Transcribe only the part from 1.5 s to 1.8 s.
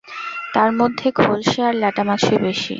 আর